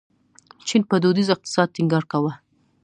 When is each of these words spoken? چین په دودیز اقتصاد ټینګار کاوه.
چین 0.67 0.81
په 0.89 0.95
دودیز 1.03 1.29
اقتصاد 1.35 1.67
ټینګار 1.75 2.03
کاوه. 2.11 2.33